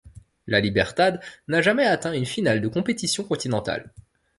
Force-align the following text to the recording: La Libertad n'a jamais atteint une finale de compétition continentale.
La 0.47 0.61
Libertad 0.61 1.21
n'a 1.47 1.61
jamais 1.61 1.85
atteint 1.85 2.13
une 2.13 2.25
finale 2.25 2.59
de 2.59 2.67
compétition 2.67 3.23
continentale. 3.23 3.93